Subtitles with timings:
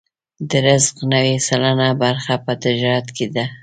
[0.49, 3.45] د رزق نوې سلنه برخه په تجارت کې ده.